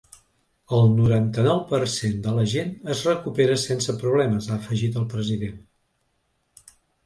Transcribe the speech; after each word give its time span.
El 0.77 0.87
noranta-nou 0.93 1.61
per 1.73 1.81
cent 1.97 2.15
de 2.29 2.33
la 2.39 2.47
gent 2.55 2.73
es 2.95 3.05
recupera 3.11 3.61
sense 3.67 3.97
problemes, 4.03 4.51
ha 4.51 4.59
afegit 4.59 5.01
el 5.05 5.09
president. 5.15 5.65